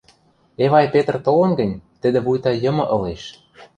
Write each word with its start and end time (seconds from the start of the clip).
—Эвай 0.63 0.85
Петр 0.93 1.15
толын 1.25 1.51
гӹнь, 1.59 1.81
тӹдӹ 2.01 2.19
вуйта 2.25 2.51
йымы 2.63 2.85
ылеш... 2.95 3.23